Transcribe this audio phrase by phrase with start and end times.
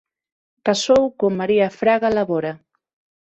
[0.67, 2.53] Casou con María Fraga Labora.